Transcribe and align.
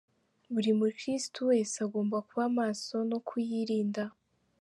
Buri 0.53 0.71
mukiristo 0.79 1.39
wese 1.49 1.75
agomba 1.85 2.17
kuba 2.27 2.45
maso 2.59 2.95
no 3.09 3.17
kuyirinda. 3.27 4.03